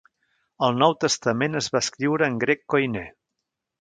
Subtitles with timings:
[0.67, 3.05] El Nou Testament es va escriure en grec koiné.